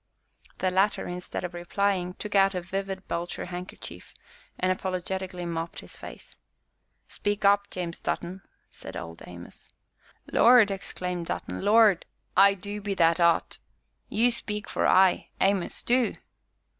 [0.57, 4.15] The latter, instead of replying, took out a vivid belcher handkerchief,
[4.57, 6.37] and apologetically mopped his face.
[7.07, 8.41] "Speak up, James Dutton,"
[8.71, 9.69] said Old Amos.
[10.31, 12.07] "Lord!" exclaimed Dutton, "Lord!
[12.35, 13.59] I du be that 'ot!
[14.09, 16.15] you speak for I, Amos, du."